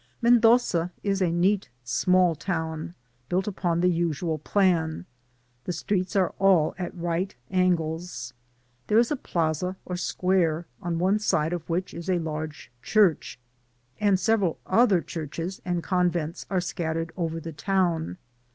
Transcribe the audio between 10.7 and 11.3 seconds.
on one